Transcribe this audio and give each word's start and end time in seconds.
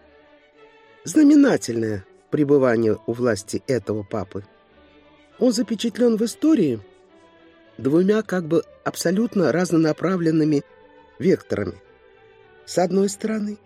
Знаменательное 1.05 2.05
пребывание 2.29 2.97
у 3.07 3.13
власти 3.13 3.63
этого 3.67 4.03
папы. 4.03 4.43
Он 5.39 5.53
запечатлен 5.53 6.17
в 6.17 6.25
истории 6.25 6.81
двумя 7.77 8.21
как 8.21 8.45
бы 8.45 8.65
абсолютно 8.83 9.53
разнонаправленными 9.53 10.65
векторами. 11.19 11.81
С 12.65 12.79
одной 12.79 13.07
стороны, 13.07 13.59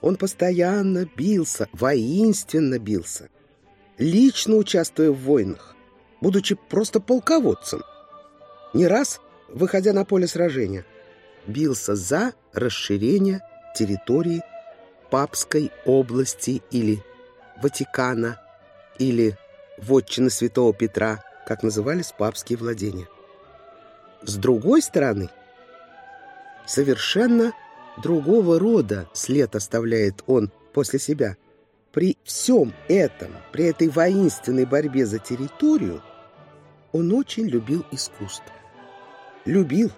он 0.00 0.14
постоянно 0.14 1.08
бился, 1.16 1.68
воинственно 1.72 2.78
бился, 2.78 3.30
лично 3.98 4.56
участвуя 4.56 5.10
в 5.10 5.18
войнах, 5.18 5.72
будучи 6.22 6.54
просто 6.54 7.00
полководцем. 7.00 7.82
Не 8.72 8.86
раз, 8.86 9.20
выходя 9.48 9.92
на 9.92 10.04
поле 10.04 10.26
сражения, 10.26 10.86
бился 11.46 11.96
за 11.96 12.32
расширение 12.54 13.40
территории 13.76 14.42
Папской 15.10 15.70
области 15.84 16.62
или 16.70 17.02
Ватикана, 17.60 18.40
или 18.98 19.36
вотчины 19.76 20.30
Святого 20.30 20.72
Петра, 20.72 21.22
как 21.46 21.62
назывались 21.62 22.14
папские 22.16 22.56
владения. 22.56 23.08
С 24.22 24.36
другой 24.36 24.80
стороны, 24.80 25.28
совершенно 26.66 27.52
другого 28.00 28.60
рода 28.60 29.08
след 29.12 29.56
оставляет 29.56 30.22
он 30.26 30.52
после 30.72 31.00
себя. 31.00 31.36
При 31.92 32.16
всем 32.22 32.72
этом, 32.88 33.32
при 33.50 33.66
этой 33.66 33.88
воинственной 33.88 34.64
борьбе 34.64 35.04
за 35.04 35.18
территорию, 35.18 36.00
он 36.92 37.12
очень 37.12 37.46
любил 37.46 37.84
искусство. 37.90 38.52
Любил, 39.44 39.90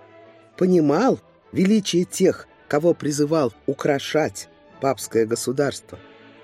понимал 0.56 1.20
величие 1.52 2.04
тех, 2.04 2.46
кого 2.68 2.94
призывал 2.94 3.52
украшать 3.66 4.48
папское 4.80 5.26
государство, 5.26 5.98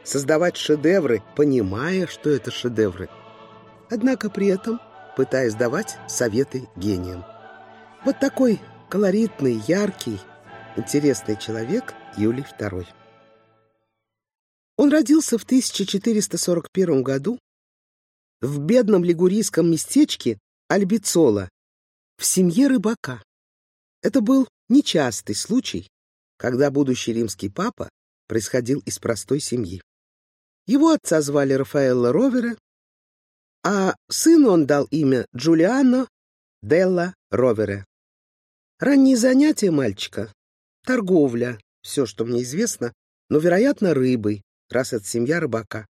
создавать 0.04 0.56
шедевры, 0.56 1.22
понимая, 1.36 2.06
что 2.06 2.30
это 2.30 2.50
шедевры. 2.50 3.08
Однако 3.90 4.30
при 4.30 4.48
этом 4.48 4.80
пытаясь 5.16 5.54
давать 5.54 5.98
советы 6.08 6.68
гениям. 6.76 7.24
Вот 8.04 8.18
такой 8.18 8.60
колоритный, 8.88 9.60
яркий, 9.66 10.18
интересный 10.76 11.36
человек 11.36 11.94
Юлий 12.16 12.46
II. 12.58 12.86
Он 14.76 14.90
родился 14.90 15.36
в 15.36 15.44
1441 15.44 17.02
году 17.02 17.38
в 18.40 18.58
бедном 18.58 19.04
лигурийском 19.04 19.70
местечке 19.70 20.38
Альбицола 20.68 21.48
в 22.16 22.24
семье 22.24 22.68
рыбака. 22.68 23.22
Это 24.02 24.20
был 24.20 24.48
нечастый 24.68 25.34
случай, 25.34 25.88
когда 26.36 26.70
будущий 26.70 27.12
римский 27.12 27.50
папа 27.50 27.90
происходил 28.26 28.80
из 28.86 28.98
простой 28.98 29.40
семьи. 29.40 29.82
Его 30.66 30.90
отца 30.90 31.20
звали 31.20 31.52
Рафаэлло 31.52 32.12
Ровера, 32.12 32.56
а 33.62 33.94
сыну 34.08 34.50
он 34.50 34.66
дал 34.66 34.84
имя 34.86 35.26
Джулиано 35.36 36.08
Делла 36.62 37.14
Ровере. 37.30 37.84
Ранние 38.78 39.16
занятия 39.16 39.70
мальчика— 39.70 40.32
торговля, 40.86 41.58
все, 41.82 42.06
что 42.06 42.24
мне 42.24 42.42
известно, 42.42 42.94
но, 43.28 43.38
вероятно, 43.38 43.92
рыбой, 43.92 44.42
раз 44.70 44.92
это 44.92 45.04
семья 45.04 45.40
рыбака. 45.40 45.86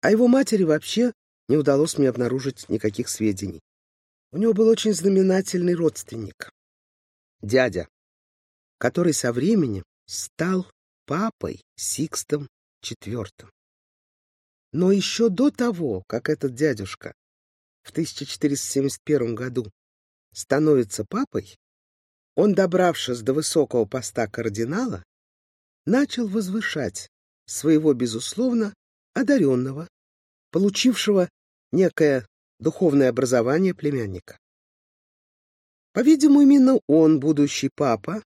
А 0.00 0.10
его 0.10 0.26
матери 0.26 0.64
вообще 0.64 1.12
не 1.48 1.56
удалось 1.56 1.98
мне 1.98 2.08
обнаружить 2.08 2.68
никаких 2.68 3.08
сведений. 3.08 3.60
У 4.30 4.38
него 4.38 4.52
был 4.52 4.68
очень 4.68 4.92
знаменательный 4.92 5.74
родственник, 5.74 6.50
дядя, 7.40 7.88
который 8.78 9.14
со 9.14 9.32
временем 9.32 9.84
стал 10.06 10.70
папой 11.06 11.62
Сикстом 11.76 12.48
IV. 12.84 13.48
Но 14.72 14.92
еще 14.92 15.30
до 15.30 15.50
того, 15.50 16.02
как 16.06 16.28
этот 16.28 16.54
дядюшка 16.54 17.14
в 17.82 17.90
1471 17.90 19.34
году 19.34 19.70
становится 20.34 21.06
папой, 21.06 21.56
он, 22.34 22.54
добравшись 22.54 23.22
до 23.22 23.32
высокого 23.32 23.86
поста 23.86 24.26
кардинала, 24.26 25.02
начал 25.86 26.28
возвышать 26.28 27.08
своего, 27.46 27.94
безусловно, 27.94 28.74
одаренного, 29.14 29.88
получившего 30.50 31.28
некое 31.72 32.26
духовное 32.58 33.08
образование 33.08 33.74
племянника. 33.74 34.38
По-видимому, 35.92 36.42
именно 36.42 36.80
он, 36.86 37.20
будущий 37.20 37.70
папа, 37.74 38.22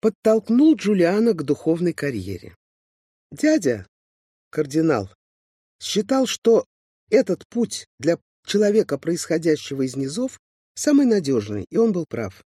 подтолкнул 0.00 0.76
Джулиана 0.76 1.32
к 1.32 1.42
духовной 1.42 1.92
карьере. 1.92 2.54
Дядя, 3.30 3.86
кардинал, 4.50 5.10
считал, 5.80 6.26
что 6.26 6.66
этот 7.10 7.46
путь 7.48 7.86
для 7.98 8.18
человека, 8.44 8.98
происходящего 8.98 9.82
из 9.82 9.96
низов, 9.96 10.38
самый 10.74 11.06
надежный, 11.06 11.66
и 11.70 11.76
он 11.76 11.92
был 11.92 12.04
прав. 12.06 12.44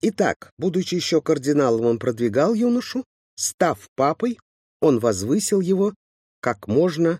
Итак, 0.01 0.51
будучи 0.57 0.95
еще 0.95 1.21
кардиналом, 1.21 1.85
он 1.85 1.99
продвигал 1.99 2.53
юношу, 2.53 3.03
став 3.35 3.85
папой, 3.95 4.39
он 4.81 4.99
возвысил 4.99 5.59
его 5.59 5.93
как 6.41 6.67
можно 6.67 7.19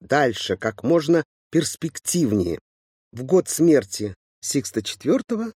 дальше, 0.00 0.56
как 0.56 0.84
можно 0.84 1.24
перспективнее. 1.50 2.60
В 3.12 3.24
год 3.24 3.48
смерти 3.48 4.14
Сикста 4.40 4.80
IV 4.80 5.52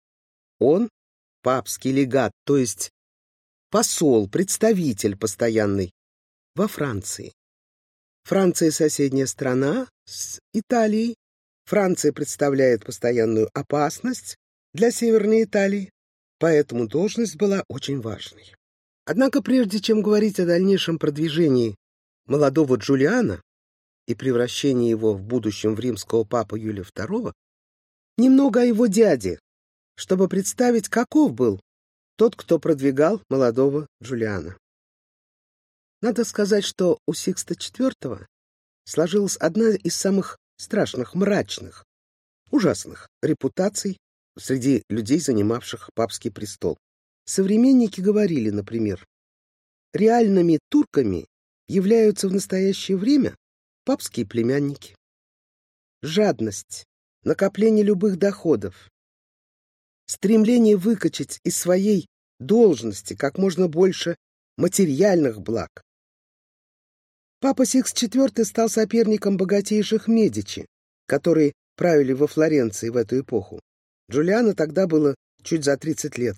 он 0.59 0.89
папский 1.41 1.91
легат, 1.91 2.31
то 2.45 2.57
есть 2.57 2.91
посол, 3.69 4.29
представитель 4.29 5.17
постоянный 5.17 5.91
во 6.55 6.67
Франции. 6.67 7.33
Франция— 8.23 8.71
соседняя 8.71 9.25
страна 9.25 9.87
с 10.05 10.39
Италией. 10.53 11.15
Франция 11.65 12.13
представляет 12.13 12.85
постоянную 12.85 13.49
опасность 13.53 14.37
для 14.73 14.91
Северной 14.91 15.43
Италии, 15.43 15.91
поэтому 16.39 16.87
должность 16.87 17.35
была 17.35 17.63
очень 17.67 17.99
важной. 17.99 18.53
Однако 19.05 19.41
прежде 19.41 19.79
чем 19.79 20.01
говорить 20.01 20.39
о 20.39 20.45
дальнейшем 20.45 20.97
продвижении 20.97 21.75
молодого 22.25 22.75
Джулиана 22.75 23.41
и 24.07 24.15
превращении 24.15 24.89
его 24.89 25.13
в 25.13 25.21
будущем 25.21 25.75
в 25.75 25.79
римского 25.79 26.23
папу 26.23 26.55
Юлия 26.55 26.83
II, 26.83 27.33
немного 28.17 28.61
о 28.61 28.65
его 28.65 28.87
дяде, 28.87 29.39
чтобы 29.95 30.27
представить, 30.27 30.89
каков 30.89 31.33
был 31.33 31.59
тот, 32.15 32.35
кто 32.35 32.59
продвигал 32.59 33.21
молодого 33.29 33.87
Джулиана. 34.01 34.57
Надо 36.01 36.25
сказать, 36.25 36.63
что 36.63 36.99
у 37.07 37.13
Сикста 37.13 37.53
IV 37.53 38.25
сложилась 38.85 39.37
одна 39.37 39.69
из 39.69 39.95
самых 39.95 40.37
страшных, 40.57 41.15
мрачных, 41.15 41.85
ужасных 42.51 43.07
репутаций 43.21 43.97
среди 44.37 44.83
людей, 44.89 45.19
занимавших 45.19 45.89
папский 45.95 46.31
престол. 46.31 46.77
Современники 47.25 48.01
говорили, 48.01 48.49
например, 48.49 49.05
реальными 49.93 50.59
турками 50.69 51.25
являются 51.67 52.27
в 52.27 52.33
настоящее 52.33 52.97
время 52.97 53.35
папские 53.85 54.25
племянники. 54.25 54.95
Жадность, 56.01 56.83
накопление 57.23 57.83
любых 57.83 58.17
доходов, 58.17 58.89
стремление 60.05 60.77
выкачать 60.77 61.39
из 61.43 61.57
своей 61.57 62.07
должности, 62.39 63.15
как 63.15 63.37
можно 63.37 63.67
больше 63.67 64.15
материальных 64.57 65.41
благ. 65.41 65.83
Папа 67.39 67.65
Сикст 67.65 67.93
IV 67.93 68.43
стал 68.45 68.69
соперником 68.69 69.37
богатейших 69.37 70.07
Медичи, 70.07 70.65
которые 71.07 71.53
правили 71.75 72.13
во 72.13 72.27
Флоренции 72.27 72.89
в 72.89 72.97
эту 72.97 73.19
эпоху. 73.19 73.59
Джулиано 74.09 74.53
тогда 74.53 74.87
было 74.87 75.15
чуть 75.41 75.63
за 75.63 75.77
30 75.77 76.17
лет, 76.17 76.37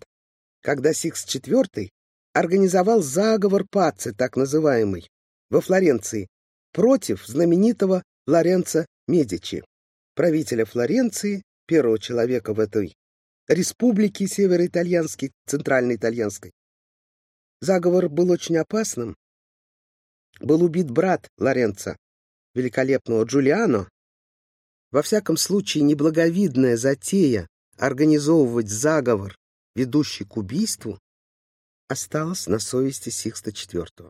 когда 0.61 0.93
Сикст 0.93 1.25
IV 1.25 1.89
организовал 2.33 3.01
заговор 3.01 3.65
Пацци, 3.69 4.13
так 4.13 4.35
называемый, 4.35 5.07
во 5.49 5.61
Флоренции, 5.61 6.27
против 6.71 7.25
знаменитого 7.25 8.03
Лоренцо 8.27 8.85
Медичи, 9.07 9.63
правителя 10.15 10.65
Флоренции, 10.65 11.43
первого 11.67 11.99
человека 11.99 12.53
в 12.53 12.59
этой 12.59 12.95
республике 13.47 14.27
североитальянской, 14.27 15.31
центральноитальянской. 15.45 16.51
Заговор 17.61 18.09
был 18.09 18.31
очень 18.31 18.57
опасным. 18.57 19.15
Был 20.39 20.63
убит 20.63 20.89
брат 20.89 21.27
Лоренцо, 21.37 21.95
великолепного 22.53 23.23
Джулиано. 23.23 23.89
Во 24.91 25.01
всяком 25.01 25.37
случае, 25.37 25.83
неблаговидная 25.83 26.77
затея 26.77 27.47
организовывать 27.77 28.69
заговор, 28.69 29.37
ведущий 29.75 30.25
к 30.25 30.37
убийству, 30.37 30.99
осталась 31.87 32.47
на 32.47 32.59
совести 32.59 33.09
Сикста 33.09 33.51
IV. 33.51 34.09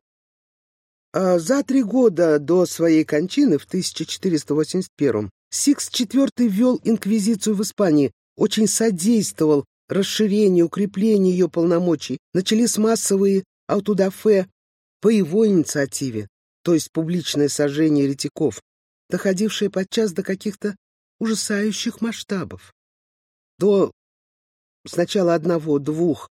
А 1.17 1.39
за 1.39 1.63
три 1.63 1.81
года 1.81 2.39
до 2.39 2.65
своей 2.65 3.05
кончины 3.05 3.57
в 3.57 3.63
1481 3.63 5.29
Сикст 5.49 5.89
IV 5.89 6.29
ввел 6.39 6.81
инквизицию 6.83 7.55
в 7.55 7.61
Испании, 7.61 8.11
очень 8.35 8.67
содействовал 8.67 9.63
расширению, 9.87 10.65
укреплению 10.65 11.31
ее 11.31 11.47
полномочий. 11.47 12.17
Начались 12.33 12.77
массовые 12.77 13.45
аутодафе 13.65 14.49
по 14.99 15.07
его 15.07 15.47
инициативе, 15.47 16.27
то 16.63 16.73
есть 16.73 16.91
публичное 16.91 17.47
сожжение 17.47 18.03
еретиков, 18.03 18.61
доходившее 19.09 19.69
подчас 19.69 20.11
до 20.11 20.21
каких-то 20.21 20.75
ужасающих 21.19 22.01
масштабов. 22.01 22.73
До 23.57 23.93
сначала 24.85 25.33
одного, 25.33 25.79
двух, 25.79 26.27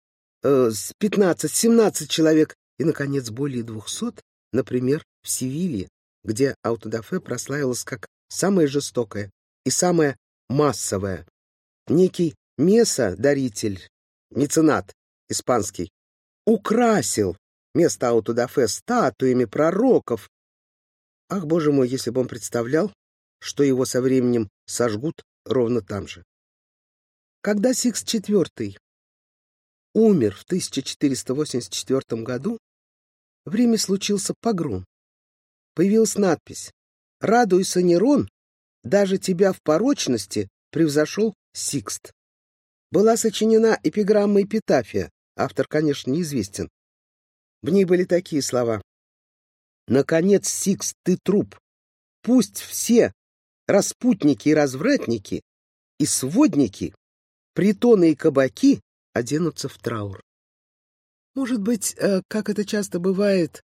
э, 0.42 0.70
пятнадцать, 0.96 1.52
семнадцать 1.52 2.08
человек 2.08 2.54
и, 2.78 2.84
наконец, 2.84 3.28
более 3.28 3.62
двухсот 3.62 4.22
Например, 4.52 5.04
в 5.22 5.28
Севилье, 5.28 5.88
где 6.24 6.54
аутодафе 6.62 7.20
прославилась 7.20 7.84
как 7.84 8.06
самая 8.28 8.66
жестокая 8.66 9.30
и 9.64 9.70
самая 9.70 10.16
массовая. 10.48 11.26
Некий 11.86 12.34
Меса-даритель, 12.60 13.88
меценат 14.30 14.92
испанский, 15.30 15.90
украсил 16.44 17.34
место 17.74 18.10
аутодафе 18.10 18.68
статуями 18.68 19.46
пророков. 19.46 20.28
Ах, 21.30 21.46
боже 21.46 21.72
мой, 21.72 21.88
если 21.88 22.10
бы 22.10 22.20
он 22.20 22.28
представлял, 22.28 22.92
что 23.40 23.62
его 23.62 23.86
со 23.86 24.02
временем 24.02 24.50
сожгут 24.66 25.22
ровно 25.46 25.80
там 25.80 26.06
же. 26.06 26.22
Когда 27.40 27.72
Сикст 27.72 28.04
IV 28.04 28.76
умер 29.94 30.34
в 30.36 30.42
1484 30.42 32.22
году, 32.22 32.58
в 33.44 33.54
Риме 33.54 33.78
случился 33.78 34.34
погром. 34.40 34.84
Появилась 35.74 36.16
надпись 36.16 36.72
«Радуйся, 37.20 37.82
Нерон, 37.82 38.28
даже 38.82 39.18
тебя 39.18 39.52
в 39.52 39.60
порочности 39.62 40.48
превзошел 40.70 41.34
Сикст». 41.52 42.12
Была 42.90 43.16
сочинена 43.16 43.78
эпиграмма 43.82 44.42
«Эпитафия», 44.42 45.10
автор, 45.36 45.66
конечно, 45.68 46.10
неизвестен. 46.10 46.68
В 47.62 47.70
ней 47.70 47.84
были 47.84 48.04
такие 48.04 48.42
слова. 48.42 48.82
«Наконец, 49.86 50.48
Сикст, 50.48 50.94
ты 51.04 51.16
труп. 51.16 51.58
Пусть 52.22 52.58
все 52.58 53.12
распутники 53.66 54.48
и 54.48 54.54
развратники 54.54 55.42
и 55.98 56.06
сводники, 56.06 56.94
притоны 57.54 58.12
и 58.12 58.14
кабаки 58.16 58.80
оденутся 59.12 59.68
в 59.68 59.78
траур. 59.78 60.22
Может 61.34 61.60
быть, 61.60 61.94
э, 61.96 62.22
как 62.28 62.48
это 62.48 62.64
часто 62.64 62.98
бывает, 62.98 63.62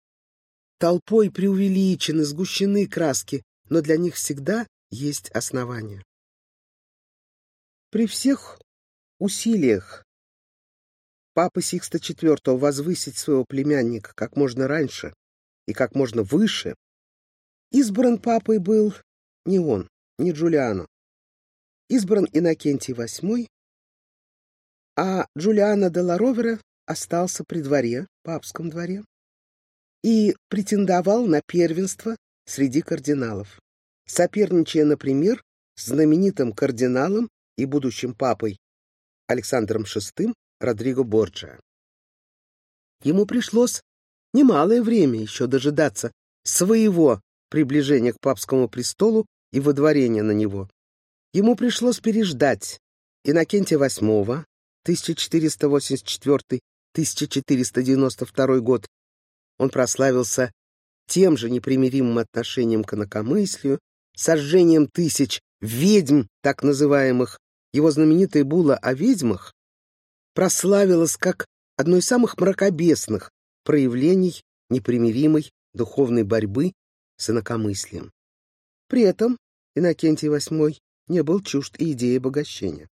толпой 0.77 1.31
преувеличены, 1.31 2.23
сгущены 2.23 2.87
краски, 2.87 3.43
но 3.69 3.81
для 3.81 3.97
них 3.97 4.15
всегда 4.15 4.67
есть 4.91 5.29
основания. 5.31 6.03
При 7.89 8.07
всех 8.07 8.59
усилиях 9.19 10.03
папы 11.33 11.61
Сикста 11.61 11.97
IV 11.97 12.57
возвысить 12.57 13.17
своего 13.17 13.45
племянника 13.45 14.13
как 14.15 14.35
можно 14.35 14.67
раньше 14.67 15.13
и 15.67 15.73
как 15.73 15.95
можно 15.95 16.21
выше, 16.21 16.75
избран 17.71 18.19
папой 18.19 18.59
был 18.59 18.93
не 19.45 19.59
он, 19.59 19.87
не 20.17 20.31
Джулиано. 20.31 20.87
Избран 21.89 22.27
Иннокентий 22.31 22.93
VIII, 22.93 23.47
а 24.97 25.27
Джулиано 25.37 25.89
де 25.89 26.01
ла 26.01 26.17
Ровера 26.17 26.59
остался 26.85 27.43
при 27.43 27.61
дворе, 27.61 28.07
папском 28.23 28.69
дворе, 28.69 29.03
и 30.03 30.35
претендовал 30.49 31.25
на 31.25 31.41
первенство 31.41 32.15
среди 32.45 32.81
кардиналов, 32.81 33.59
соперничая, 34.05 34.85
например, 34.85 35.43
с 35.75 35.87
знаменитым 35.87 36.53
кардиналом 36.53 37.29
и 37.57 37.65
будущим 37.65 38.13
папой 38.13 38.57
Александром 39.27 39.83
VI 39.83 40.33
Родриго 40.59 41.03
Борджиа. 41.03 41.59
Ему 43.03 43.25
пришлось 43.25 43.81
немалое 44.33 44.81
время 44.81 45.19
еще 45.19 45.47
дожидаться 45.47 46.11
своего 46.43 47.21
приближения 47.49 48.13
к 48.13 48.19
папскому 48.19 48.69
престолу 48.69 49.25
и 49.51 49.59
водворения 49.59 50.23
на 50.23 50.31
него. 50.31 50.69
Ему 51.33 51.55
пришлось 51.55 51.99
переждать 51.99 52.79
Иннокентия 53.23 53.77
VIII, 53.79 54.45
1484 54.83 56.59
1492 56.95 58.59
год, 58.59 58.87
он 59.57 59.69
прославился 59.69 60.53
тем 61.07 61.35
же 61.35 61.49
непримиримым 61.49 62.19
отношением 62.19 62.85
к 62.85 62.93
инакомыслию, 62.93 63.79
сожжением 64.15 64.87
тысяч 64.87 65.41
ведьм, 65.59 66.23
так 66.41 66.63
называемых. 66.63 67.37
Его 67.73 67.91
знаменитая 67.91 68.45
була 68.45 68.77
о 68.77 68.93
ведьмах 68.93 69.53
прославилась 70.33 71.17
как 71.17 71.45
одно 71.75 71.97
из 71.97 72.05
самых 72.05 72.37
мракобесных 72.37 73.31
проявлений 73.63 74.41
непримиримой 74.69 75.51
духовной 75.73 76.23
борьбы 76.23 76.71
с 77.17 77.29
инакомыслием. 77.29 78.11
При 78.87 79.01
этом 79.01 79.37
Иннокентий 79.75 80.29
VIII 80.29 80.77
не 81.07 81.23
был 81.23 81.41
чужд 81.41 81.75
идеи 81.77 82.17
обогащения. 82.17 82.87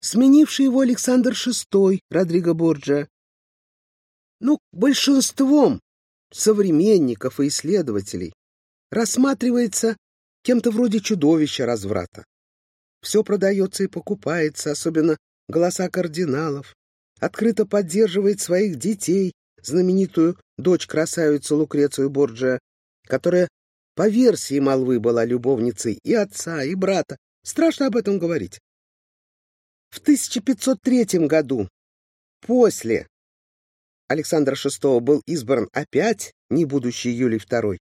Сменивший 0.00 0.66
его 0.66 0.80
Александр 0.80 1.32
VI, 1.32 1.98
Родриго 2.10 2.54
Борджа, 2.54 3.08
ну, 4.40 4.58
большинством 4.72 5.80
современников 6.30 7.40
и 7.40 7.48
исследователей 7.48 8.32
рассматривается 8.90 9.96
кем-то 10.42 10.70
вроде 10.70 11.00
чудовища 11.00 11.66
разврата. 11.66 12.24
Все 13.02 13.22
продается 13.22 13.84
и 13.84 13.88
покупается, 13.88 14.70
особенно 14.70 15.16
голоса 15.48 15.88
кардиналов. 15.88 16.74
Открыто 17.20 17.66
поддерживает 17.66 18.40
своих 18.40 18.76
детей, 18.76 19.32
знаменитую 19.62 20.38
дочь-красавицу 20.56 21.56
Лукрецию 21.56 22.10
Борджиа, 22.10 22.58
которая, 23.06 23.48
по 23.94 24.08
версии 24.08 24.60
молвы, 24.60 25.00
была 25.00 25.24
любовницей 25.24 25.98
и 26.04 26.14
отца, 26.14 26.62
и 26.62 26.74
брата. 26.74 27.16
Страшно 27.44 27.86
об 27.86 27.96
этом 27.96 28.18
говорить. 28.18 28.60
В 29.90 29.98
1503 29.98 31.26
году, 31.26 31.68
после 32.40 33.08
Александра 34.08 34.54
VI 34.54 35.00
был 35.00 35.22
избран 35.26 35.68
опять 35.72 36.32
не 36.48 36.64
будущий 36.64 37.10
Юлий 37.10 37.38
II, 37.38 37.78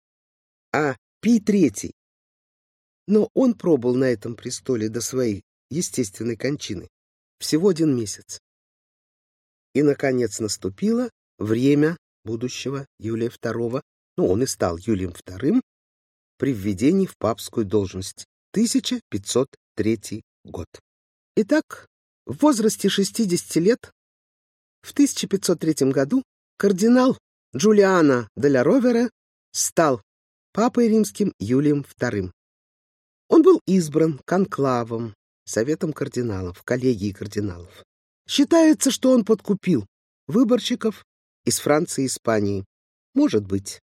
а 0.72 0.96
Пий 1.20 1.40
III. 1.40 1.92
Но 3.06 3.30
он 3.34 3.54
пробыл 3.54 3.94
на 3.94 4.06
этом 4.06 4.34
престоле 4.34 4.88
до 4.88 5.00
своей 5.00 5.42
естественной 5.70 6.36
кончины 6.36 6.88
всего 7.38 7.68
один 7.68 7.96
месяц. 7.96 8.40
И, 9.74 9.82
наконец, 9.82 10.40
наступило 10.40 11.10
время 11.38 11.96
будущего 12.24 12.86
Юлия 12.98 13.28
II, 13.28 13.80
ну, 14.16 14.26
он 14.26 14.42
и 14.42 14.46
стал 14.46 14.78
Юлием 14.78 15.10
II, 15.10 15.60
при 16.38 16.52
введении 16.52 17.06
в 17.06 17.16
папскую 17.16 17.66
должность 17.66 18.26
1503 18.52 20.22
год. 20.44 20.66
Итак, 21.36 21.86
в 22.24 22.40
возрасте 22.42 22.88
60 22.88 23.56
лет 23.56 23.92
в 24.86 24.92
1503 24.92 25.90
году 25.90 26.22
кардинал 26.56 27.18
Джулиано 27.56 28.28
де 28.36 28.62
Ровера 28.62 29.10
стал 29.50 30.00
папой 30.52 30.88
римским 30.88 31.32
Юлием 31.40 31.84
II. 31.98 32.30
Он 33.28 33.42
был 33.42 33.60
избран 33.66 34.20
конклавом, 34.24 35.14
советом 35.44 35.92
кардиналов, 35.92 36.62
коллегией 36.62 37.12
кардиналов. 37.12 37.82
Считается, 38.28 38.92
что 38.92 39.10
он 39.10 39.24
подкупил 39.24 39.84
выборщиков 40.28 41.04
из 41.44 41.58
Франции 41.58 42.04
и 42.04 42.06
Испании. 42.06 42.64
Может 43.12 43.44
быть. 43.44 43.80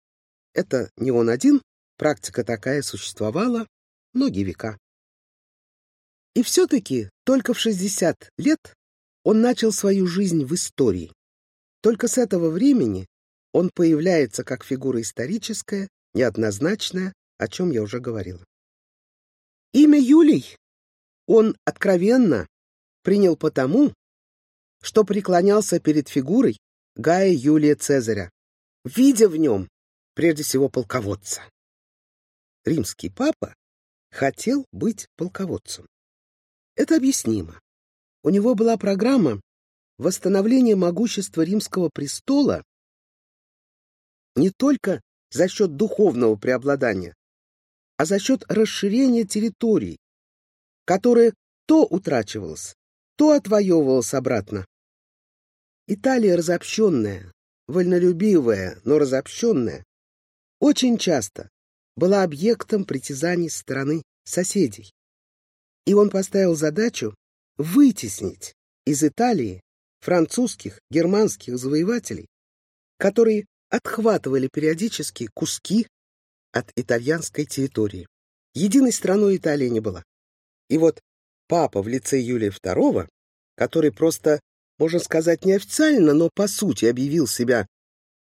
Это 0.53 0.89
не 0.97 1.11
он 1.11 1.29
один, 1.29 1.61
практика 1.97 2.43
такая 2.43 2.81
существовала 2.81 3.67
многие 4.13 4.43
века. 4.43 4.79
И 6.33 6.41
все-таки 6.41 7.11
только 7.23 7.53
в 7.53 7.59
60 7.59 8.31
лет 8.37 8.76
он 9.27 9.41
начал 9.41 9.73
свою 9.73 10.07
жизнь 10.07 10.45
в 10.45 10.55
истории. 10.55 11.11
Только 11.81 12.07
с 12.07 12.17
этого 12.17 12.49
времени 12.49 13.07
он 13.51 13.69
появляется 13.75 14.45
как 14.45 14.63
фигура 14.63 15.01
историческая, 15.01 15.89
неоднозначная, 16.13 17.11
о 17.37 17.49
чем 17.49 17.71
я 17.71 17.81
уже 17.81 17.99
говорила. 17.99 18.41
Имя 19.73 19.99
Юлий 19.99 20.55
он 21.25 21.57
откровенно 21.65 22.47
принял 23.03 23.35
потому, 23.35 23.93
что 24.81 25.03
преклонялся 25.03 25.81
перед 25.81 26.07
фигурой 26.07 26.57
Гая 26.95 27.33
Юлия 27.33 27.75
Цезаря, 27.75 28.31
видя 28.85 29.27
в 29.27 29.35
нем 29.35 29.67
прежде 30.13 30.43
всего 30.43 30.69
полководца. 30.69 31.41
Римский 32.63 33.09
папа 33.09 33.53
хотел 34.09 34.65
быть 34.71 35.09
полководцем. 35.17 35.85
Это 36.75 36.95
объяснимо. 36.95 37.59
У 38.23 38.29
него 38.29 38.55
была 38.55 38.77
программа 38.77 39.41
восстановления 39.97 40.75
могущества 40.75 41.41
римского 41.41 41.89
престола 41.93 42.63
не 44.35 44.51
только 44.51 45.01
за 45.31 45.47
счет 45.47 45.75
духовного 45.75 46.35
преобладания, 46.35 47.15
а 47.97 48.05
за 48.05 48.19
счет 48.19 48.43
расширения 48.47 49.25
территорий, 49.25 49.97
которое 50.85 51.33
то 51.65 51.83
утрачивалось, 51.83 52.75
то 53.15 53.31
отвоевывалось 53.31 54.13
обратно. 54.13 54.65
Италия 55.87 56.35
разобщенная, 56.35 57.31
вольнолюбивая, 57.67 58.79
но 58.83 58.99
разобщенная, 58.99 59.83
очень 60.59 60.97
часто 60.97 61.49
была 61.95 62.23
объектом 62.23 62.85
притязаний 62.85 63.49
стороны 63.49 64.03
соседей. 64.23 64.91
И 65.85 65.93
он 65.93 66.09
поставил 66.09 66.55
задачу 66.55 67.15
вытеснить 67.57 68.53
из 68.85 69.03
Италии 69.03 69.61
французских, 69.99 70.79
германских 70.89 71.57
завоевателей, 71.57 72.27
которые 72.97 73.45
отхватывали 73.69 74.49
периодически 74.51 75.27
куски 75.33 75.87
от 76.51 76.71
итальянской 76.75 77.45
территории. 77.45 78.07
Единой 78.53 78.91
страной 78.91 79.37
Италия 79.37 79.69
не 79.69 79.79
была. 79.79 80.03
И 80.69 80.77
вот 80.77 81.01
папа 81.47 81.81
в 81.81 81.87
лице 81.87 82.19
Юлия 82.19 82.49
II, 82.49 83.07
который 83.55 83.91
просто, 83.91 84.39
можно 84.77 84.99
сказать, 84.99 85.45
неофициально, 85.45 86.13
но 86.13 86.29
по 86.33 86.47
сути 86.47 86.85
объявил 86.85 87.27
себя 87.27 87.67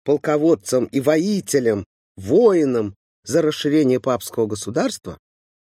полководцем 0.04 0.86
и 0.86 1.00
воителем, 1.00 1.84
воином 2.16 2.94
за 3.24 3.42
расширение 3.42 4.00
папского 4.00 4.46
государства, 4.46 5.18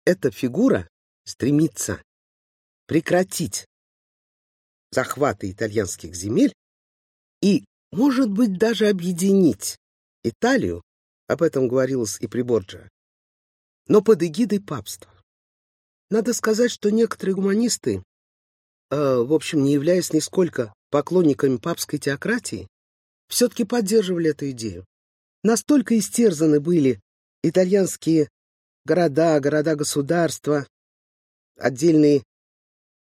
эта 0.04 0.30
фигура 0.30 0.88
стремится 1.24 2.00
прекратить 2.86 3.66
захваты 4.90 5.50
итальянских 5.50 6.14
земель 6.14 6.54
и, 7.42 7.64
может 7.92 8.30
быть, 8.30 8.58
даже 8.58 8.88
объединить 8.88 9.76
Италию, 10.22 10.82
об 11.28 11.42
этом 11.42 11.68
говорилось 11.68 12.18
и 12.20 12.26
при 12.26 12.42
Борджиа, 12.42 12.88
но 13.88 14.02
под 14.02 14.22
эгидой 14.22 14.60
папства. 14.60 15.12
Надо 16.10 16.32
сказать, 16.34 16.70
что 16.70 16.90
некоторые 16.90 17.34
гуманисты, 17.34 18.02
э, 18.90 18.96
в 18.96 19.32
общем, 19.32 19.64
не 19.64 19.72
являясь 19.72 20.12
нисколько 20.12 20.72
поклонниками 20.90 21.56
папской 21.56 21.98
теократии, 21.98 22.68
все-таки 23.28 23.64
поддерживали 23.64 24.30
эту 24.30 24.50
идею. 24.50 24.84
Настолько 25.42 25.98
истерзаны 25.98 26.60
были 26.60 27.00
итальянские 27.42 28.28
города, 28.84 29.38
города-государства, 29.40 30.66
отдельные 31.56 32.22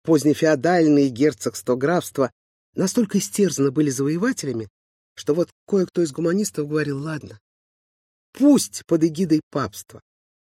позднефеодальные 0.08 1.10
герцогства, 1.10 1.76
графства, 1.76 2.32
настолько 2.76 3.18
истерзаны 3.18 3.72
были 3.72 3.90
завоевателями, 3.90 4.70
что 5.16 5.34
вот 5.34 5.50
кое-кто 5.68 6.02
из 6.02 6.14
гуманистов 6.14 6.70
говорил, 6.70 7.04
ладно, 7.04 7.38
пусть 8.32 8.84
под 8.86 9.04
эгидой 9.04 9.42
папства, 9.52 10.00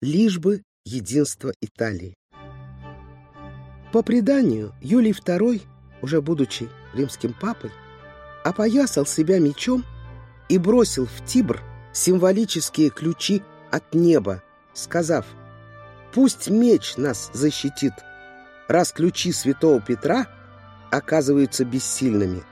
лишь 0.02 0.40
бы 0.40 0.64
единство 0.86 1.52
Италии. 1.62 2.16
По 3.92 4.02
преданию, 4.02 4.74
Юлий 4.82 5.12
II, 5.12 5.62
уже 6.02 6.22
будучи 6.22 6.70
римским 6.94 7.34
папой, 7.34 7.72
опоясал 8.46 9.06
себя 9.06 9.40
мечом 9.40 9.84
и 10.48 10.58
бросил 10.58 11.06
в 11.06 11.26
Тибр 11.26 11.62
символические 11.92 12.92
ключи 12.92 13.44
от 13.72 13.94
неба, 13.94 14.42
сказав, 14.74 15.26
«Пусть 16.14 16.50
меч 16.50 16.96
нас 16.96 17.30
защитит, 17.34 17.92
раз 18.70 18.94
ключи 18.94 19.34
святого 19.34 19.82
Петра 19.82 20.28
оказываются 20.92 21.66
бессильными». 21.66 22.44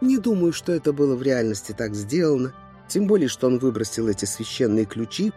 Не 0.00 0.18
думаю, 0.18 0.52
что 0.52 0.72
это 0.72 0.92
было 0.92 1.16
в 1.16 1.22
реальности 1.22 1.72
так 1.72 1.94
сделано, 1.94 2.54
тем 2.88 3.06
более, 3.06 3.28
что 3.28 3.46
он 3.46 3.58
выбросил 3.58 4.08
эти 4.08 4.24
священные 4.24 4.84
ключи, 4.84 5.32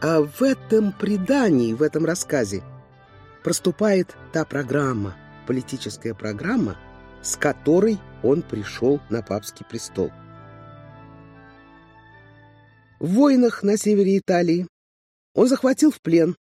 а 0.00 0.22
в 0.22 0.42
этом 0.42 0.92
предании, 0.92 1.74
в 1.74 1.82
этом 1.82 2.04
рассказе 2.04 2.62
проступает 3.42 4.16
та 4.32 4.44
программа, 4.44 5.16
политическая 5.46 6.14
программа, 6.14 6.76
с 7.22 7.36
которой 7.36 7.98
он 8.22 8.42
пришел 8.42 9.00
на 9.10 9.22
папский 9.22 9.66
престол. 9.68 10.10
В 12.98 13.08
войнах 13.14 13.62
на 13.62 13.76
севере 13.76 14.18
Италии 14.18 14.66
он 15.34 15.48
захватил 15.48 15.90
в 15.90 16.00
плен 16.00 16.36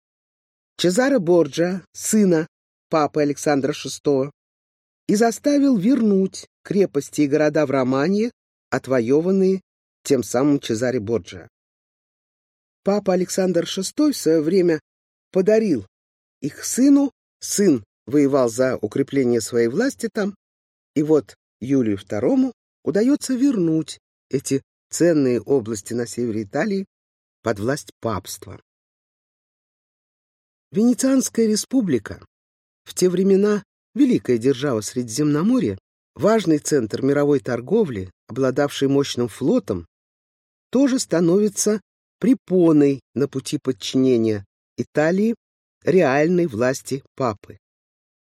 Чезаре 0.77 1.19
Борджа, 1.19 1.83
сына 1.93 2.47
папы 2.95 3.23
Александра 3.23 3.73
VI, 3.73 4.31
и 5.09 5.17
заставил 5.17 5.77
вернуть 5.77 6.47
крепости 6.63 7.23
и 7.23 7.27
города 7.27 7.67
в 7.67 7.73
Романии, 7.73 8.31
отвоеванные 8.71 9.63
тем 10.05 10.23
самым 10.23 10.61
Чезаре 10.61 11.01
Борджа. 11.01 11.49
Папа 12.85 13.15
Александр 13.15 13.65
VI 13.65 14.13
в 14.13 14.17
свое 14.17 14.41
время 14.41 14.79
подарил 15.33 15.85
их 16.41 16.65
сыну, 16.65 17.11
сын 17.41 17.83
воевал 18.07 18.49
за 18.49 18.77
укрепление 18.77 19.41
своей 19.41 19.67
власти 19.67 20.09
там, 20.09 20.37
и 20.95 21.03
вот 21.03 21.35
Юлию 21.61 21.99
II 21.99 22.53
удается 22.85 23.35
вернуть 23.35 23.99
эти 24.31 24.63
ценные 24.89 25.41
области 25.41 25.95
на 25.95 26.07
севере 26.07 26.45
Италии 26.45 26.87
под 27.43 27.59
власть 27.59 27.91
папства. 27.99 28.63
Венецианская 30.71 31.49
республика, 31.49 32.25
в 32.85 32.95
те 32.95 33.09
времена 33.09 33.63
великая 33.95 34.39
держава 34.39 34.81
Средиземноморья, 34.81 35.79
важный 36.15 36.59
центр 36.59 37.03
мировой 37.03 37.41
торговли, 37.41 38.11
обладавший 38.29 38.89
мощным 38.89 39.29
флотом, 39.29 39.87
тоже 40.71 40.99
становится 40.99 41.81
препоной 42.19 43.01
на 43.15 43.29
пути 43.29 43.59
подчинения 43.59 44.45
Италии 44.77 45.35
реальной 45.85 46.47
власти 46.47 47.03
папы. 47.15 47.59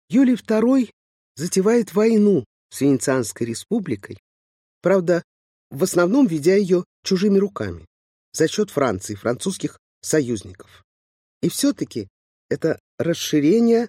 Юлий 0.09 0.35
II 0.35 0.89
затевает 1.35 1.93
войну 1.93 2.45
с 2.69 2.81
Венецианской 2.81 3.47
республикой, 3.47 4.19
правда, 4.81 5.23
в 5.69 5.83
основном 5.83 6.27
ведя 6.27 6.55
ее 6.55 6.83
чужими 7.03 7.37
руками, 7.37 7.85
за 8.33 8.47
счет 8.47 8.69
Франции, 8.69 9.15
французских 9.15 9.79
союзников. 10.01 10.83
И 11.41 11.49
все-таки 11.49 12.07
это 12.49 12.79
расширение 12.97 13.87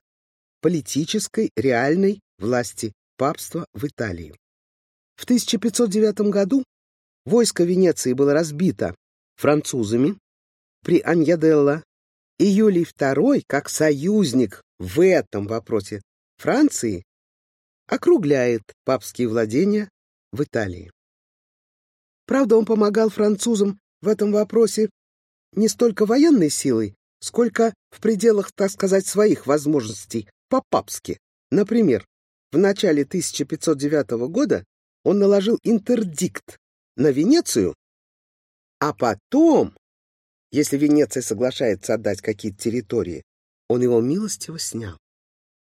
политической 0.61 1.51
реальной 1.57 2.21
власти 2.39 2.93
папства 3.17 3.67
в 3.75 3.87
Италии. 3.87 4.35
В 5.17 5.25
1509 5.25 6.31
году 6.31 6.65
войско 7.25 7.65
Венеции 7.65 8.13
было 8.13 8.33
разбито 8.33 8.95
французами 9.37 10.19
при 10.83 11.01
Аньяделло 11.01 11.83
и 12.39 12.47
Юлий 12.47 12.85
II, 12.85 13.43
как 13.47 13.69
союзник 13.69 14.63
в 14.79 15.05
этом 15.05 15.47
вопросе 15.47 16.01
Франции, 16.39 17.05
округляет 17.87 18.63
папские 18.85 19.29
владения 19.29 19.91
в 20.33 20.43
Италии. 20.43 20.91
Правда, 22.27 22.57
он 22.57 22.65
помогал 22.65 23.11
французам 23.11 23.79
в 24.01 24.09
этом 24.09 24.33
вопросе 24.33 24.89
не 25.53 25.69
столько 25.69 26.07
военной 26.07 26.49
силой, 26.49 26.95
сколько 27.21 27.75
в 27.91 28.01
пределах, 28.01 28.53
так 28.53 28.71
сказать, 28.71 29.07
своих 29.07 29.47
возможностей, 29.47 30.29
по-папски. 30.51 31.19
Например, 31.51 32.07
в 32.53 32.59
начале 32.59 33.05
1509 33.05 34.29
года 34.29 34.65
он 35.05 35.19
наложил 35.19 35.59
интердикт 35.63 36.59
на 36.97 37.11
Венецию, 37.11 37.75
а 38.81 38.93
потом 38.93 39.75
если 40.53 40.77
Венеция 40.77 41.23
соглашается 41.23 41.95
отдать 41.95 42.21
какие-то 42.21 42.59
территории, 42.59 43.23
он 43.69 43.83
его 43.83 44.01
милостиво 44.01 44.59
снял, 44.59 44.99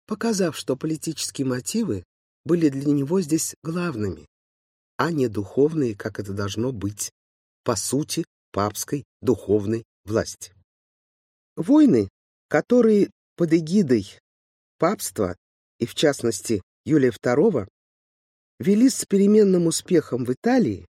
показав, 0.07 0.57
что 0.57 0.75
политические 0.75 1.47
мотивы 1.47 2.03
были 2.43 2.67
для 2.69 2.91
него 2.91 3.21
здесь 3.21 3.55
главными. 3.63 4.27
а 4.95 5.11
не 5.11 5.27
духовные, 5.27 5.95
как 5.95 6.19
это 6.19 6.33
должно 6.33 6.71
быть, 6.71 7.11
по 7.63 7.75
сути, 7.75 8.23
папской 8.51 9.03
духовной 9.21 9.83
власти. 10.05 10.53
Войны, 11.55 12.09
которые 12.47 13.09
под 13.35 13.53
эгидой 13.53 14.19
папства, 14.83 15.37
и 15.79 15.85
в 15.85 15.95
частности 15.95 16.61
Юлия 16.83 17.11
II, 17.11 17.69
велись 18.59 18.97
с 18.97 19.05
переменным 19.05 19.67
успехом 19.67 20.25
в 20.25 20.33
Италии, 20.33 20.85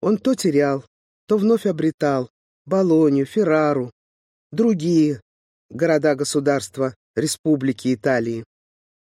он 0.00 0.16
то 0.16 0.36
терял, 0.36 0.84
то 1.26 1.36
вновь 1.36 1.66
обретал 1.66 2.30
Болонью, 2.66 3.26
Феррару, 3.26 3.90
другие 4.52 5.20
города-государства 5.70 6.94
Республики 7.16 7.92
Италии. 7.92 8.44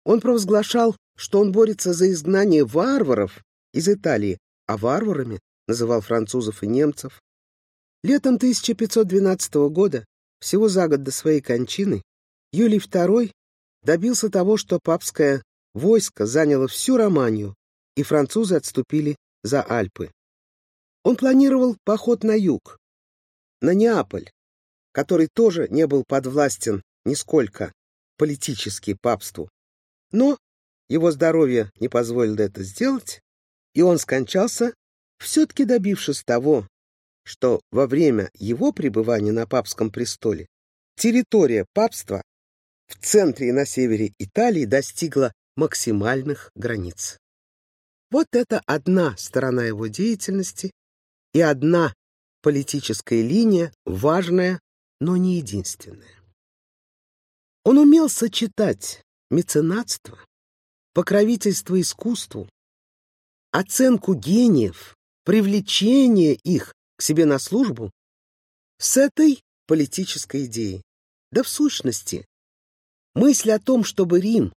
Он 0.06 0.22
провозглашал, 0.22 0.98
что 1.16 1.40
он 1.40 1.52
борется 1.52 1.94
за 1.94 2.12
изгнание 2.12 2.66
варваров 2.66 3.44
из 3.74 3.88
Италии, 3.88 4.40
а 4.66 4.76
варварами 4.78 5.40
называл 5.68 6.02
французов 6.02 6.64
и 6.64 6.68
немцев. 6.68 7.22
Летом 8.04 8.38
1512 8.38 9.54
года, 9.70 10.04
всего 10.40 10.68
за 10.68 10.88
год 10.88 11.04
до 11.04 11.12
своей 11.12 11.42
кончины, 11.42 12.02
Юлий 12.52 12.80
II 12.80 13.32
добился 13.84 14.30
того, 14.30 14.58
что 14.58 14.80
папское 14.80 15.44
войско 15.74 16.26
заняло 16.26 16.68
всю 16.68 16.98
Романию, 16.98 17.56
и 17.96 18.04
французы 18.04 18.56
отступили 18.56 19.16
за 19.44 19.62
Альпы. 19.62 20.12
Он 21.04 21.16
планировал 21.16 21.78
поход 21.84 22.24
на 22.24 22.34
юг, 22.34 22.78
на 23.62 23.74
Неаполь, 23.74 24.30
который 24.92 25.28
тоже 25.28 25.68
не 25.70 25.86
был 25.86 26.04
подвластен 26.08 26.82
нисколько 27.06 27.74
политически 28.18 28.94
папству. 28.94 29.50
Но 30.12 30.38
его 30.90 31.12
здоровье 31.12 31.72
не 31.80 31.90
позволило 31.90 32.42
это 32.42 32.64
сделать, 32.64 33.22
и 33.74 33.82
он 33.82 33.98
скончался, 33.98 34.74
все-таки 35.18 35.66
добившись 35.66 36.24
того, 36.24 36.68
что 37.24 37.62
во 37.72 37.88
время 37.88 38.30
его 38.36 38.72
пребывания 38.72 39.32
на 39.32 39.48
папском 39.48 39.92
престоле 39.92 40.48
территория 40.96 41.66
папства 41.74 42.22
в 42.94 43.06
центре 43.06 43.50
и 43.50 43.52
на 43.52 43.66
севере 43.66 44.14
Италии 44.20 44.66
достигла 44.66 45.34
максимальных 45.56 46.52
границ. 46.56 47.18
Вот 48.12 48.28
это 48.32 48.62
одна 48.66 49.18
сторона 49.18 49.66
его 49.66 49.88
деятельности 49.88 50.72
и 51.34 51.42
одна 51.42 51.94
политическая 52.42 53.22
линия, 53.22 53.74
важная, 53.86 54.60
но 55.00 55.18
не 55.18 55.38
единственная. 55.38 56.22
Он 57.64 57.78
умел 57.78 58.10
сочетать 58.10 59.02
меценатство, 59.32 60.20
покровительство 60.94 61.80
искусству, 61.82 62.48
оценку 63.52 64.14
гениев, 64.14 64.96
привлечение 65.24 66.36
их 66.36 66.74
к 66.98 67.02
себе 67.02 67.26
на 67.26 67.40
службу 67.40 67.92
с 68.78 68.98
этой 68.98 69.42
политической 69.66 70.46
идеей. 70.46 70.84
Да 71.32 71.42
в 71.42 71.50
сущности, 71.50 72.26
мысль 73.16 73.52
о 73.52 73.60
том, 73.60 73.84
чтобы 73.84 74.20
Рим 74.20 74.54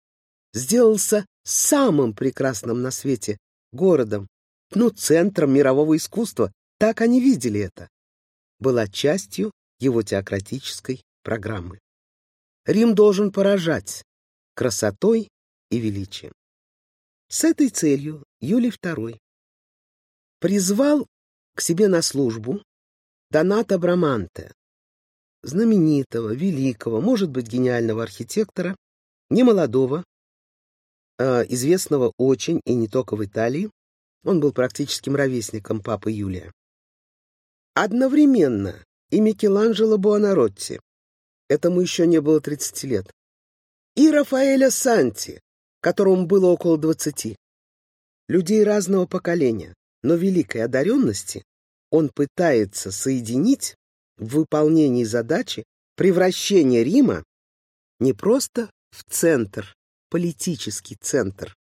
сделался 0.53 1.27
самым 1.45 2.15
прекрасным 2.15 2.83
на 2.83 2.91
свете 2.91 3.39
городом, 3.73 4.29
ну, 4.75 4.91
центром 4.91 5.53
мирового 5.53 5.97
искусства, 5.97 6.53
так 6.79 7.01
они 7.01 7.21
видели 7.21 7.61
это, 7.61 7.89
была 8.59 8.87
частью 8.87 9.53
его 9.79 10.03
теократической 10.03 11.03
программы. 11.23 11.79
Рим 12.65 12.95
должен 12.95 13.31
поражать 13.31 14.03
красотой 14.55 15.29
и 15.71 15.79
величием. 15.79 16.33
С 17.29 17.45
этой 17.45 17.69
целью 17.69 18.25
Юлий 18.41 18.71
II 18.71 19.19
призвал 20.41 21.07
к 21.55 21.61
себе 21.61 21.89
на 21.89 22.03
службу 22.03 22.63
Доната 23.31 23.79
Браманте, 23.79 24.53
знаменитого, 25.47 26.35
великого, 26.35 27.01
может 27.01 27.31
быть, 27.31 27.47
гениального 27.47 28.03
архитектора, 28.03 28.77
немолодого, 29.31 30.05
а 31.19 31.43
известного 31.43 32.13
очень 32.19 32.61
и 32.65 32.75
не 32.75 32.89
только 32.89 33.17
в 33.17 33.25
Италии, 33.25 33.71
он 34.25 34.41
был 34.41 34.53
практическим 34.53 35.15
ровесником 35.15 35.81
папы 35.81 36.11
Юлия. 36.11 36.53
Одновременно 37.75 38.85
и 39.11 39.21
Микеланджело 39.21 39.99
Буонаротти, 39.99 40.81
этому 41.49 41.81
еще 41.81 42.07
не 42.07 42.21
было 42.21 42.41
30 42.41 42.83
лет, 42.85 43.11
и 43.95 44.11
Рафаэля 44.11 44.71
Санти, 44.71 45.41
которому 45.81 46.27
было 46.27 46.47
около 46.47 46.77
20. 46.77 47.37
Людей 48.29 48.65
разного 48.65 49.07
поколения, 49.07 49.75
но 50.03 50.15
великой 50.15 50.63
одаренности 50.63 51.45
он 51.91 52.11
пытается 52.13 52.91
соединить 52.91 53.77
в 54.17 54.27
выполнении 54.27 55.05
задачи 55.05 55.65
превращения 55.95 56.83
Рима 56.83 57.25
не 58.01 58.13
просто 58.13 58.71
в 58.91 59.05
центр, 59.11 59.75
политический 60.11 60.97
центр, 60.97 61.55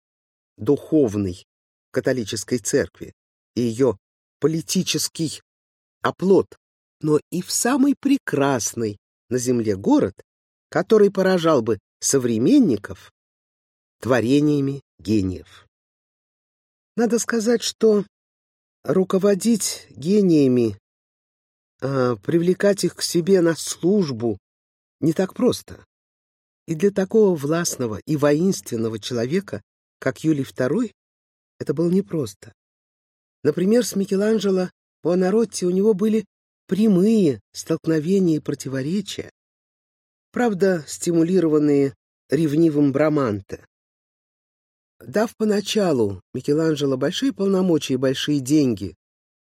духовный 0.56 1.44
католической 1.90 2.58
церкви 2.58 3.12
и 3.54 3.62
ее 3.62 3.98
политический 4.40 5.42
оплот, 6.02 6.46
но 7.00 7.20
и 7.30 7.42
в 7.42 7.50
самый 7.50 7.94
прекрасный 7.98 8.98
на 9.28 9.38
земле 9.38 9.76
город, 9.76 10.14
который 10.70 11.10
поражал 11.10 11.62
бы 11.62 11.78
современников 12.00 13.12
творениями 14.00 14.82
гениев. 14.98 15.66
Надо 16.96 17.18
сказать, 17.18 17.62
что 17.62 18.04
руководить 18.84 19.86
гениями, 19.90 20.78
а, 21.80 22.16
привлекать 22.16 22.84
их 22.84 22.96
к 22.96 23.02
себе 23.02 23.40
на 23.40 23.54
службу 23.54 24.38
не 25.00 25.12
так 25.12 25.34
просто. 25.34 25.84
И 26.66 26.74
для 26.74 26.90
такого 26.90 27.36
властного 27.36 28.00
и 28.06 28.16
воинственного 28.16 28.98
человека, 28.98 29.62
как 29.98 30.24
Юлий 30.24 30.44
II, 30.44 30.92
это 31.58 31.74
было 31.74 31.90
непросто. 31.90 32.52
Например, 33.42 33.84
с 33.84 33.94
Микеланджело 33.94 34.70
Буонаротти 35.02 35.64
у 35.64 35.70
него 35.70 35.94
были 35.94 36.24
прямые 36.66 37.40
столкновения 37.52 38.36
и 38.36 38.40
противоречия, 38.40 39.30
правда, 40.32 40.84
стимулированные 40.88 41.94
ревнивым 42.28 42.92
Браманте. 42.92 43.64
Дав 44.98 45.36
поначалу 45.36 46.20
Микеланджело 46.34 46.96
большие 46.96 47.32
полномочия 47.32 47.94
и 47.94 47.98
большие 47.98 48.40
деньги 48.40 48.96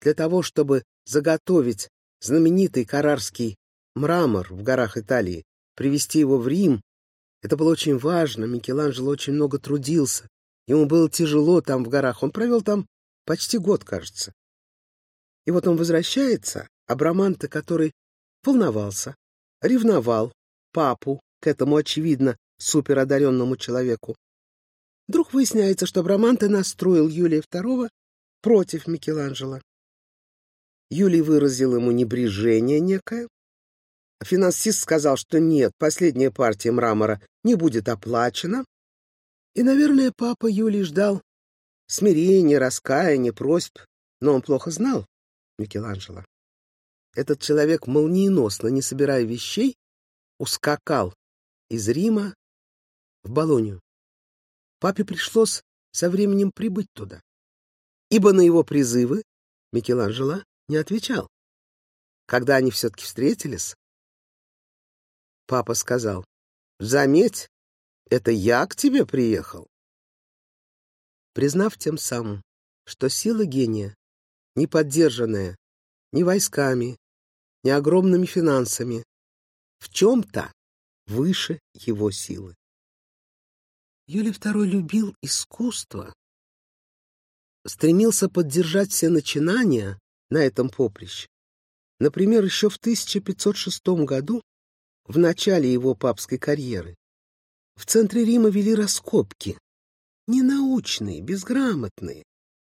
для 0.01 0.13
того, 0.13 0.41
чтобы 0.41 0.83
заготовить 1.05 1.89
знаменитый 2.25 2.85
карарский 2.85 3.57
мрамор 3.95 4.51
в 4.51 4.63
горах 4.63 4.97
Италии, 4.97 5.43
привезти 5.75 6.19
его 6.19 6.37
в 6.37 6.47
Рим, 6.47 6.81
это 7.41 7.57
было 7.57 7.71
очень 7.71 7.97
важно, 7.97 8.45
Микеланджело 8.45 9.11
очень 9.11 9.33
много 9.33 9.59
трудился, 9.59 10.27
ему 10.67 10.85
было 10.85 11.09
тяжело 11.09 11.61
там 11.61 11.83
в 11.83 11.89
горах, 11.89 12.23
он 12.23 12.31
провел 12.31 12.61
там 12.61 12.87
почти 13.25 13.57
год, 13.57 13.83
кажется. 13.83 14.33
И 15.45 15.51
вот 15.51 15.67
он 15.67 15.77
возвращается, 15.77 16.67
а 16.87 16.95
Браманте, 16.95 17.47
который 17.47 17.91
волновался, 18.43 19.15
ревновал 19.61 20.31
папу 20.71 21.21
к 21.39 21.47
этому, 21.47 21.75
очевидно, 21.75 22.37
суперодаренному 22.57 23.57
человеку, 23.57 24.15
Вдруг 25.07 25.33
выясняется, 25.33 25.85
что 25.85 26.03
Браманте 26.03 26.47
настроил 26.47 27.07
Юлия 27.07 27.41
II 27.41 27.89
против 28.41 28.87
Микеланджело. 28.87 29.61
Юлий 30.89 31.21
выразил 31.21 31.75
ему 31.75 31.91
небрежение 31.91 32.79
некое. 32.79 33.27
Финансист 34.23 34.81
сказал, 34.81 35.17
что 35.17 35.39
нет, 35.39 35.71
последняя 35.77 36.31
партия 36.31 36.71
мрамора 36.71 37.21
не 37.43 37.55
будет 37.55 37.89
оплачена. 37.89 38.65
И, 39.55 39.63
наверное, 39.63 40.11
папа 40.15 40.47
Юлий 40.47 40.83
ждал 40.83 41.21
смирения, 41.87 42.59
раскаяния, 42.59 43.33
просьб, 43.33 43.79
но 44.21 44.33
он 44.33 44.41
плохо 44.41 44.71
знал 44.71 45.05
Микеланджело. 45.57 46.25
Этот 47.13 47.41
человек 47.41 47.87
молниеносно, 47.87 48.67
не 48.67 48.81
собирая 48.81 49.23
вещей, 49.23 49.75
ускакал 50.37 51.13
из 51.69 51.87
Рима 51.87 52.35
в 53.23 53.31
Болонию. 53.31 53.79
Папе 54.79 55.05
пришлось 55.05 55.63
со 55.91 56.09
временем 56.09 56.51
прибыть 56.51 56.91
туда, 56.93 57.21
ибо 58.09 58.33
на 58.33 58.41
его 58.41 58.63
призывы 58.63 59.23
Микеланджело 59.71 60.43
не 60.67 60.77
отвечал. 60.77 61.27
Когда 62.25 62.55
они 62.55 62.71
все-таки 62.71 63.03
встретились, 63.03 63.75
папа 65.45 65.73
сказал, 65.73 66.25
«Заметь, 66.79 67.49
это 68.09 68.31
я 68.31 68.65
к 68.65 68.75
тебе 68.75 69.05
приехал». 69.05 69.67
Признав 71.33 71.77
тем 71.77 71.97
самым, 71.97 72.41
что 72.85 73.09
сила 73.09 73.45
гения, 73.45 73.95
не 74.55 74.67
поддержанная 74.67 75.55
ни 76.11 76.23
войсками, 76.23 76.97
ни 77.63 77.69
огромными 77.69 78.25
финансами, 78.25 79.03
в 79.79 79.89
чем-то 79.89 80.51
выше 81.07 81.59
его 81.73 82.09
силы. 82.09 82.55
Юлий 84.07 84.31
II 84.31 84.65
любил 84.65 85.15
искусство 85.21 86.13
стремился 87.65 88.29
поддержать 88.29 88.91
все 88.91 89.09
начинания 89.09 89.99
на 90.35 90.39
этом 90.39 90.69
поприще. 90.69 91.27
Например, 91.99 92.43
еще 92.43 92.69
в 92.69 92.75
1506 92.75 93.87
году, 94.05 94.41
в 95.05 95.17
начале 95.17 95.71
его 95.71 95.95
папской 95.95 96.37
карьеры, 96.37 96.95
в 97.77 97.85
центре 97.85 98.25
Рима 98.25 98.49
вели 98.49 98.75
раскопки. 98.75 99.57
Ненаучные, 100.27 101.21
безграмотные. 101.21 102.23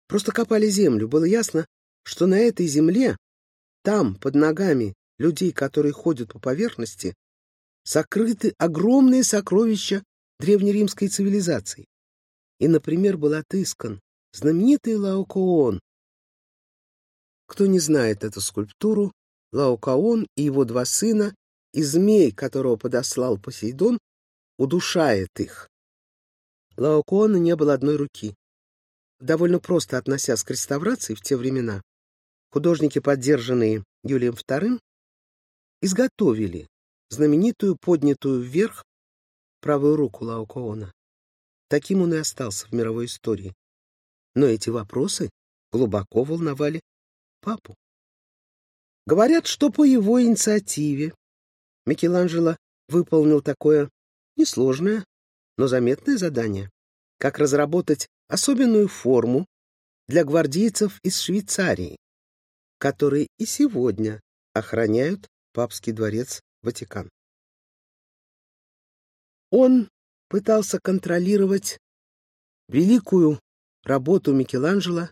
Просто 0.06 0.32
копали 0.32 0.68
землю. 0.68 1.08
Было 1.08 1.24
ясно, 1.24 1.66
что 2.04 2.26
на 2.26 2.38
этой 2.38 2.66
земле, 2.66 3.18
там, 3.82 4.14
под 4.14 4.34
ногами 4.34 4.94
людей, 5.18 5.52
которые 5.52 5.92
ходят 5.92 6.32
по 6.32 6.38
поверхности, 6.38 7.14
сокрыты 7.84 8.54
огромные 8.56 9.24
сокровища 9.24 10.02
древнеримской 10.40 11.08
цивилизации. 11.08 11.84
И, 12.60 12.66
например, 12.66 13.18
был 13.18 13.34
отыскан 13.34 14.00
знаменитый 14.32 14.96
Лаокоон. 14.96 15.80
Кто 17.48 17.66
не 17.66 17.80
знает 17.80 18.24
эту 18.24 18.42
скульптуру, 18.42 19.10
Лаокоон 19.52 20.26
и 20.36 20.42
его 20.42 20.66
два 20.66 20.84
сына, 20.84 21.34
и 21.72 21.82
змей, 21.82 22.30
которого 22.30 22.76
подослал 22.76 23.38
Посейдон, 23.38 23.98
удушает 24.58 25.30
их. 25.40 25.68
Лаокоона 26.76 27.36
не 27.36 27.56
было 27.56 27.72
одной 27.72 27.96
руки. 27.96 28.34
Довольно 29.18 29.58
просто 29.60 29.96
относясь 29.96 30.44
к 30.44 30.50
реставрации 30.50 31.14
в 31.14 31.22
те 31.22 31.36
времена, 31.36 31.80
художники, 32.50 32.98
поддержанные 32.98 33.82
Юлием 34.04 34.34
II, 34.34 34.78
изготовили 35.80 36.68
знаменитую 37.08 37.76
поднятую 37.80 38.42
вверх 38.42 38.84
правую 39.60 39.96
руку 39.96 40.26
Лаокоона. 40.26 40.92
Таким 41.68 42.02
он 42.02 42.12
и 42.12 42.18
остался 42.18 42.66
в 42.66 42.72
мировой 42.72 43.06
истории. 43.06 43.54
Но 44.34 44.46
эти 44.46 44.68
вопросы 44.68 45.30
глубоко 45.72 46.24
волновали 46.24 46.80
папу. 47.40 47.74
Говорят, 49.06 49.46
что 49.46 49.70
по 49.70 49.84
его 49.84 50.22
инициативе 50.22 51.14
Микеланджело 51.86 52.56
выполнил 52.88 53.40
такое 53.40 53.90
несложное, 54.36 55.04
но 55.56 55.66
заметное 55.66 56.18
задание, 56.18 56.70
как 57.18 57.38
разработать 57.38 58.08
особенную 58.28 58.88
форму 58.88 59.46
для 60.06 60.24
гвардейцев 60.24 61.00
из 61.02 61.20
Швейцарии, 61.20 61.96
которые 62.78 63.28
и 63.38 63.46
сегодня 63.46 64.20
охраняют 64.52 65.26
папский 65.52 65.92
дворец 65.92 66.40
Ватикан. 66.62 67.08
Он 69.50 69.88
пытался 70.28 70.78
контролировать 70.78 71.78
великую 72.68 73.40
работу 73.84 74.34
Микеланджело, 74.34 75.10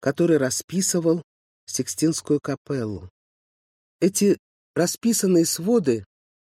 который 0.00 0.38
расписывал 0.38 1.22
Сикстинскую 1.70 2.40
капеллу. 2.40 3.10
Эти 4.00 4.38
расписанные 4.74 5.46
своды 5.46 6.04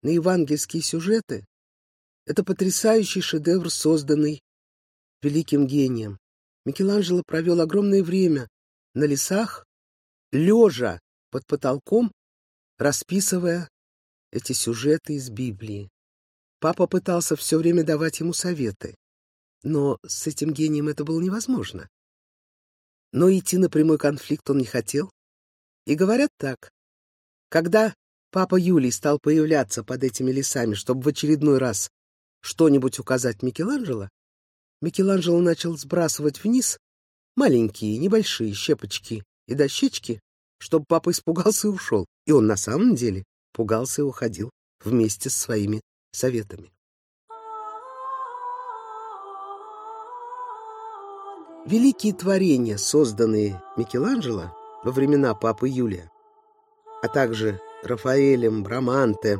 на 0.02 0.11
евангельские 0.11 0.83
сюжеты— 0.83 1.44
это 2.26 2.44
потрясающий 2.44 3.20
шедевр, 3.20 3.70
созданный 3.70 4.40
великим 5.22 5.66
гением. 5.66 6.18
Микеланджело 6.64 7.22
провел 7.26 7.61
огромное 7.61 8.02
время 8.02 8.48
на 8.94 9.04
лесах, 9.04 9.64
лежа 10.33 11.00
под 11.31 11.46
потолком, 11.46 12.12
расписывая 12.78 13.68
эти 14.31 14.52
сюжеты 14.52 15.14
из 15.14 15.31
Библии. 15.31 15.88
Папа 16.61 16.87
пытался 16.87 17.37
все 17.37 17.59
время 17.59 17.85
давать 17.85 18.20
ему 18.20 18.33
советы, 18.33 18.94
но 19.62 19.98
с 20.07 20.26
этим 20.26 20.52
гением 20.52 20.88
это 20.88 21.04
было 21.04 21.20
невозможно. 21.20 21.88
Но 23.12 23.30
идти 23.30 23.56
на 23.56 23.70
прямой 23.70 23.98
конфликт 23.98 24.48
он 24.50 24.58
не 24.58 24.64
хотел. 24.64 25.10
И 25.86 25.94
говорят 25.94 26.30
так. 26.36 26.70
Когда 27.48 27.94
папа 28.30 28.56
Юлий 28.56 28.90
стал 28.90 29.18
появляться 29.18 29.82
под 29.82 30.04
этими 30.04 30.30
лесами, 30.30 30.74
чтобы 30.74 31.02
в 31.02 31.08
очередной 31.08 31.58
раз 31.58 31.90
что-нибудь 32.40 32.98
указать 32.98 33.42
Микеланджело, 33.42 34.08
Микеланджело 34.80 35.40
начал 35.40 35.76
сбрасывать 35.76 36.44
вниз 36.44 36.78
маленькие, 37.34 37.98
небольшие 37.98 38.52
щепочки 38.52 39.24
и 39.46 39.54
дощечки, 39.54 40.20
чтобы 40.58 40.84
папа 40.86 41.10
испугался 41.10 41.68
и 41.68 41.70
ушел. 41.70 42.06
И 42.26 42.32
он 42.32 42.46
на 42.46 42.56
самом 42.56 42.94
деле 42.94 43.24
пугался 43.52 44.02
и 44.02 44.04
уходил 44.04 44.50
вместе 44.84 45.30
с 45.30 45.34
своими 45.34 45.80
советами. 46.12 46.70
Великие 51.68 52.14
творения, 52.14 52.76
созданные 52.76 53.62
Микеланджело 53.76 54.52
во 54.85 54.90
времена 54.90 55.35
Папы 55.35 55.68
Юлия, 55.68 56.11
а 57.02 57.09
также 57.09 57.61
Рафаэлем, 57.83 58.62
Браманте, 58.62 59.38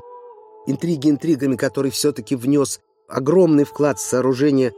интриги 0.67 1.09
интригами, 1.09 1.57
который 1.57 1.91
все-таки 1.91 2.37
внес 2.37 2.81
огромный 3.09 3.65
вклад 3.65 3.99
в 3.99 4.03
сооружение 4.03 4.75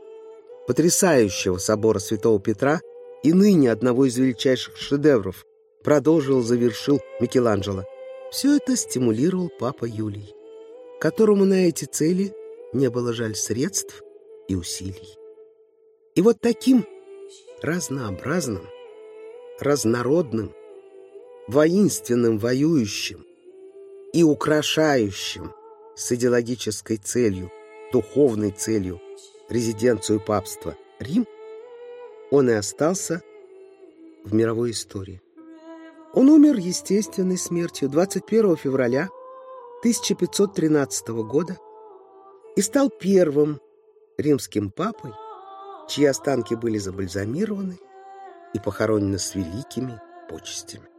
потрясающего 0.66 1.58
собора 1.58 1.98
Святого 1.98 2.38
Петра 2.38 2.80
и 3.22 3.32
ныне 3.32 3.72
одного 3.72 4.06
из 4.06 4.16
величайших 4.16 4.76
шедевров, 4.76 5.44
продолжил, 5.82 6.42
завершил 6.42 7.00
Микеланджело. 7.20 7.84
Все 8.30 8.56
это 8.56 8.76
стимулировал 8.76 9.50
Папа 9.58 9.86
Юлий 9.86 10.34
которому 11.00 11.46
на 11.46 11.66
эти 11.66 11.86
цели 11.86 12.32
не 12.72 12.90
было 12.90 13.12
жаль 13.12 13.34
средств 13.34 14.02
и 14.48 14.54
усилий. 14.54 15.16
И 16.14 16.20
вот 16.20 16.40
таким 16.40 16.84
разнообразным, 17.62 18.66
разнородным, 19.58 20.52
воинственным 21.46 22.38
воюющим 22.38 23.24
и 24.12 24.22
украшающим 24.22 25.52
с 25.94 26.12
идеологической 26.12 26.96
целью, 26.96 27.50
духовной 27.92 28.50
целью 28.50 29.00
резиденцию 29.48 30.20
папства 30.20 30.76
Рим, 30.98 31.26
он 32.30 32.48
и 32.48 32.52
остался 32.52 33.22
в 34.24 34.32
мировой 34.32 34.70
истории. 34.70 35.20
Он 36.14 36.28
умер 36.28 36.56
естественной 36.56 37.36
смертью 37.36 37.88
21 37.88 38.56
февраля 38.56 39.08
1513 39.80 41.08
года 41.08 41.58
и 42.56 42.62
стал 42.62 42.90
первым 42.90 43.60
римским 44.18 44.70
папой, 44.70 45.12
чьи 45.90 46.04
останки 46.04 46.54
были 46.54 46.78
забальзамированы 46.78 47.78
и 48.54 48.60
похоронены 48.60 49.18
с 49.18 49.34
великими 49.34 50.00
почестями. 50.28 50.89